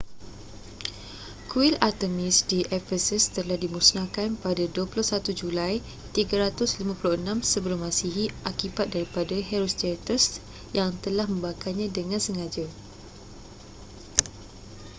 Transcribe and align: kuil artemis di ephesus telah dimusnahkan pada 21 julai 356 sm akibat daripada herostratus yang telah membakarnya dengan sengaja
kuil 1.51 1.73
artemis 1.87 2.35
di 2.51 2.59
ephesus 2.79 3.23
telah 3.37 3.53
dimusnahkan 3.63 4.29
pada 4.45 4.63
21 4.65 4.97
julai 5.39 5.75
356 6.17 6.89
sm 7.51 8.17
akibat 8.51 8.87
daripada 8.93 9.35
herostratus 9.49 10.23
yang 10.77 10.89
telah 11.05 11.25
membakarnya 11.33 11.85
dengan 11.99 12.17
sengaja 12.25 12.65